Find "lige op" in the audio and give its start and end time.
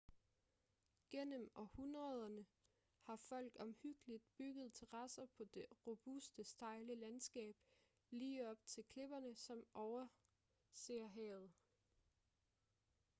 8.09-8.57